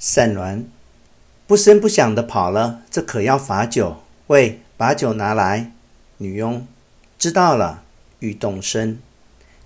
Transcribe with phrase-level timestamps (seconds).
[0.00, 0.64] 善鸾
[1.46, 3.98] 不声不响地跑了，这可要罚酒。
[4.28, 5.72] 喂，把酒拿来。
[6.16, 6.66] 女佣
[7.18, 7.82] 知道了，
[8.20, 8.98] 欲动身。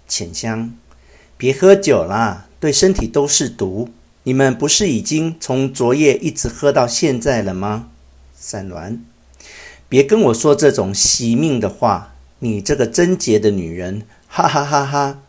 [0.09, 0.75] 浅香，
[1.37, 3.91] 别喝酒啦，对身体都是毒。
[4.25, 7.91] 你们不是已经从昨夜一直喝到现在了吗？
[8.37, 8.99] 善鸾，
[9.89, 12.15] 别跟我说这种惜命的话。
[12.41, 15.21] 你这个贞洁的女人，哈哈哈哈！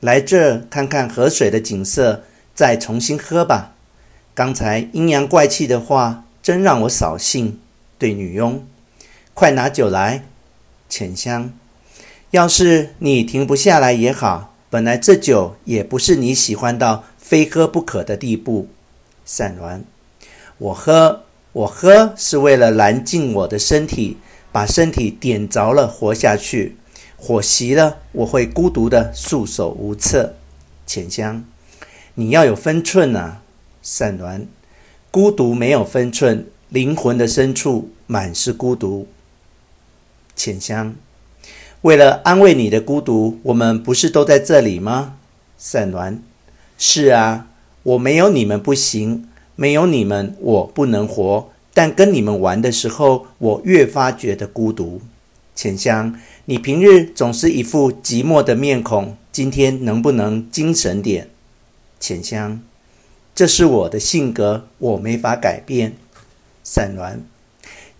[0.00, 3.76] 来这看看河水的景色，再重新喝吧。
[4.38, 7.58] 刚才阴阳怪气的话，真让我扫兴。
[7.98, 8.64] 对女佣，
[9.34, 10.26] 快拿酒来。
[10.88, 11.52] 浅香，
[12.30, 18.68] 要是你停不下来也好，本来这酒也不是你喜欢到非喝不可的地步。
[19.24, 19.80] 善鸾，
[20.58, 24.18] 我喝，我喝是为了燃尽我的身体。
[24.52, 26.76] 把身体点着了，活下去；
[27.16, 30.36] 火熄了，我会孤独的束手无策。
[30.86, 31.44] 浅香，
[32.14, 33.42] 你要有分寸啊！
[33.90, 34.42] 善鸾，
[35.10, 39.08] 孤独没有分寸，灵魂的深处满是孤独。
[40.36, 40.94] 浅香，
[41.80, 45.16] 为了安慰你的孤独，我们不是都在这里吗？
[45.56, 46.18] 善鸾，
[46.76, 47.46] 是啊，
[47.82, 51.48] 我没有你们不行，没有你们我不能活。
[51.72, 55.00] 但跟你们玩的时候，我越发觉得孤独。
[55.54, 56.14] 浅香，
[56.44, 61.30] 你平日总是一副寂寞的面孔，今天能不能精神点？
[61.98, 62.60] 浅香，
[63.38, 65.94] 这是我的性格，我没法改变。
[66.64, 67.22] 散乱，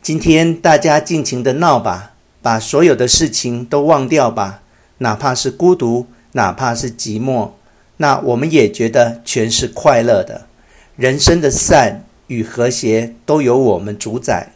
[0.03, 4.63] 今天大家尽情的闹吧，把所有的事情都忘掉吧，
[4.99, 7.51] 哪怕是孤独，哪怕是寂寞，
[7.99, 10.49] 那我们也觉得全是快乐的。
[10.97, 12.05] 人生的善。
[12.27, 14.55] 与和谐都由我们主宰。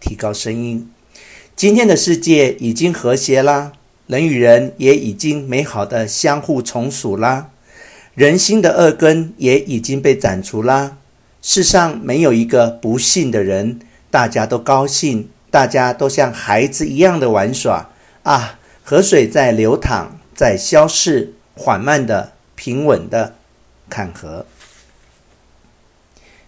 [0.00, 0.90] 提高声音，
[1.54, 3.72] 今天的世界已经和谐啦，
[4.06, 7.50] 人与人也已经美好的相互从属啦，
[8.14, 10.98] 人心的恶根也已经被斩除啦。
[11.40, 17.90] 世上没有一个不幸的人，大家都高兴，大家都像孩子一样的玩耍
[18.22, 18.58] 啊！
[18.84, 23.34] 河水在流淌，在消逝，缓慢的、平稳的，
[23.88, 24.44] 看河。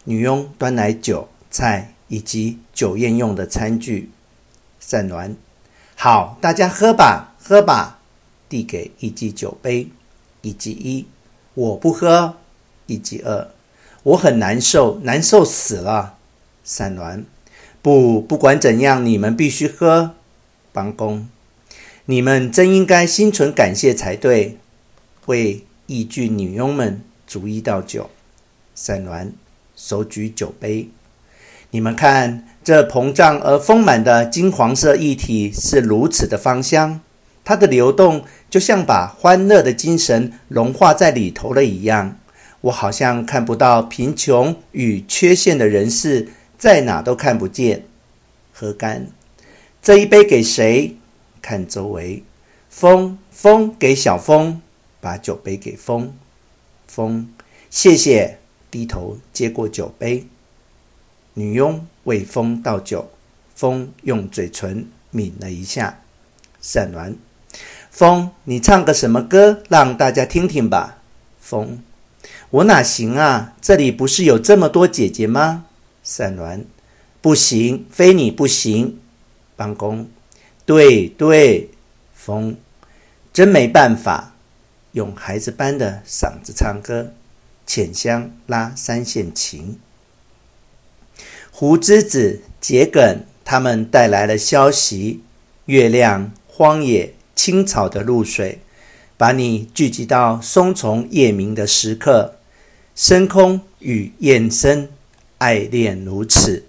[0.05, 4.11] 女佣端来酒菜以及酒宴用的餐具。
[4.79, 5.35] 善暖，
[5.97, 8.01] 好，大家喝吧，喝吧。
[8.49, 9.89] 递给一记酒杯。
[10.43, 11.07] 一记一，
[11.55, 12.37] 我不喝。
[12.87, 13.49] 一剂二，
[14.03, 16.17] 我很难受，难受死了。
[16.63, 17.25] 三鸾，
[17.81, 20.13] 不，不管怎样，你们必须喝。
[20.73, 21.29] 帮工，
[22.07, 24.59] 你们真应该心存感谢才对。
[25.27, 28.11] 为义具女佣们逐一倒酒。
[28.75, 29.33] 三鸾。
[29.77, 30.89] 手举酒杯，
[31.73, 37.01] 你们看，这膨胀而丰满的金黄色液体是如此的芳香，
[37.45, 42.17] 它的流动就像把欢乐的精神融化在里头了一样。
[42.61, 47.85] 我好像看不到贫穷与缺陷的人士，在哪都看不见。
[48.53, 49.09] 喝干，
[49.83, 50.95] 这一杯给谁？
[51.43, 52.23] 看周围，
[52.71, 54.63] 风，风给小风，
[55.01, 56.15] 把酒杯给风，
[56.87, 57.29] 风，
[57.69, 58.39] 谢谢。
[58.71, 60.25] 低头接过酒杯，
[61.33, 63.11] 女佣为风倒酒，
[63.57, 65.99] 风用嘴唇抿了一下。
[66.61, 67.17] 善鸾，
[67.95, 70.99] 风，你唱个什么歌，让大家听听吧。
[71.39, 71.79] 风，
[72.51, 73.55] 我哪行啊？
[73.63, 75.67] 这里不是有这么多姐姐吗？
[76.03, 76.65] 善鸾，
[77.23, 78.99] 不行，非你不行。
[79.55, 80.09] 帮工，
[80.67, 81.71] 对对。
[82.13, 82.57] 风，
[83.33, 84.35] 真没办法，
[84.91, 87.13] 用孩子般的嗓子唱歌。
[87.65, 89.79] 浅香拉三线琴，
[91.53, 95.23] 胡之子、桔梗他们带来了消息。
[95.67, 98.61] 月亮、荒野、青草的露水，
[99.17, 102.37] 把你聚集到松丛夜明的时刻。
[102.95, 104.89] 深空与燕声，
[105.39, 106.65] 爱恋如此。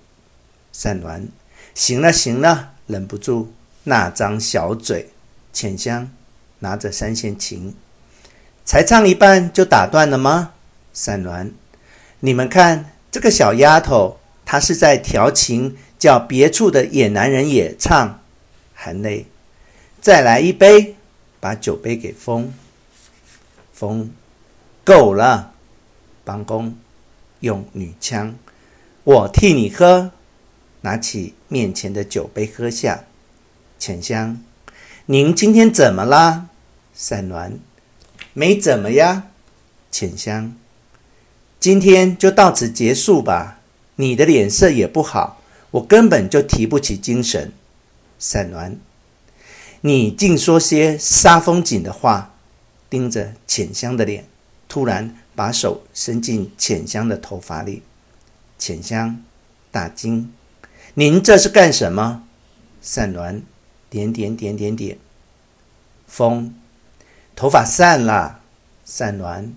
[0.74, 1.28] 善鸾，
[1.74, 3.54] 行了行了，忍不住
[3.84, 5.10] 那张小嘴。
[5.54, 6.10] 浅香
[6.60, 7.74] 拿着三弦琴，
[8.66, 10.54] 才唱一半就打断了吗？
[10.94, 11.52] 善鸾，
[12.20, 18.20] 你们看这个小丫头，她是在调情，叫别处的野男人也唱。
[18.74, 19.28] 含泪，
[20.06, 20.94] 再来一杯，
[21.40, 22.54] 把酒杯给风。
[23.74, 24.12] 风，
[24.84, 25.54] 够了。
[26.24, 26.78] 帮工，
[27.40, 28.36] 用女腔，
[29.04, 30.12] 我替你喝。
[30.82, 33.06] 拿起面前的酒杯喝下。
[33.80, 34.40] 浅香，
[35.08, 36.50] 您今天怎么啦？
[36.94, 37.54] 善鸾，
[38.34, 39.30] 没怎么呀。
[39.90, 40.56] 浅香。
[41.60, 43.60] 今天就到此结束吧。
[43.96, 45.42] 你的脸色也不好，
[45.72, 47.52] 我根本就提不起精神。
[48.20, 48.76] 善鸾，
[49.86, 52.32] 你净说些煞风景的话。
[52.88, 54.26] 盯着浅香的脸，
[54.70, 57.82] 突然把手伸进浅香的头发里。
[58.58, 59.22] 浅香、
[59.70, 60.32] 大惊，
[60.94, 62.24] 您这是干什么？
[62.82, 63.42] 散鸾，
[63.90, 64.98] 点点点点点。
[66.08, 66.56] 风，
[67.36, 68.40] 头发散了。
[68.86, 69.50] 散鸾，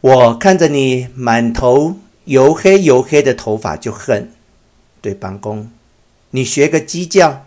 [0.00, 4.32] 我看着你满头油黑油黑的头发就恨。
[5.00, 5.70] 对帮公，
[6.30, 7.46] 你学个鸡叫。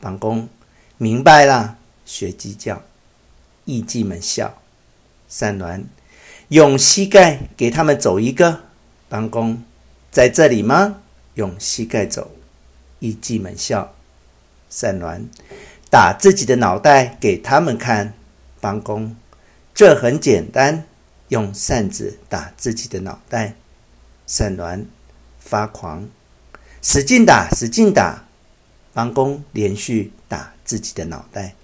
[0.00, 0.48] 帮公，
[0.96, 2.82] 明白了，学鸡叫。
[3.64, 4.58] 艺伎们笑。
[5.28, 5.84] 散鸾，
[6.48, 8.60] 用膝盖给他们走一个。
[9.08, 9.62] 帮公，
[10.10, 11.00] 在这里吗？
[11.34, 12.30] 用膝盖走。
[13.00, 13.94] 艺伎们笑。
[14.70, 15.24] 散鸾，
[15.90, 18.14] 打自己的脑袋给他们看。
[18.60, 19.16] 帮公，
[19.74, 20.84] 这很简单，
[21.28, 23.54] 用扇子打自己的脑袋。
[24.26, 24.84] 散鸾，
[25.38, 26.08] 发狂，
[26.82, 28.27] 使劲打，使劲打。
[28.98, 31.54] 帮工连续打自己的脑袋。